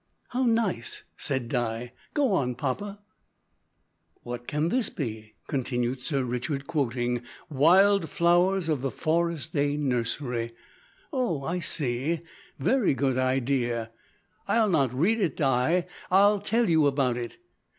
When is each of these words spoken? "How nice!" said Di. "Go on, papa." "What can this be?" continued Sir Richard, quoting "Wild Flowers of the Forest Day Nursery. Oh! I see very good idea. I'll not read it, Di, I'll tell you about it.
"How 0.29 0.45
nice!" 0.47 1.03
said 1.15 1.47
Di. 1.47 1.91
"Go 2.15 2.33
on, 2.33 2.55
papa." 2.55 3.01
"What 4.23 4.47
can 4.47 4.69
this 4.69 4.89
be?" 4.89 5.35
continued 5.45 5.99
Sir 5.99 6.23
Richard, 6.23 6.65
quoting 6.65 7.21
"Wild 7.51 8.09
Flowers 8.09 8.67
of 8.67 8.81
the 8.81 8.89
Forest 8.89 9.53
Day 9.53 9.77
Nursery. 9.77 10.53
Oh! 11.13 11.43
I 11.43 11.59
see 11.59 12.21
very 12.57 12.95
good 12.95 13.19
idea. 13.19 13.91
I'll 14.47 14.71
not 14.71 14.91
read 14.91 15.21
it, 15.21 15.37
Di, 15.37 15.85
I'll 16.09 16.39
tell 16.39 16.67
you 16.67 16.87
about 16.87 17.15
it. 17.15 17.37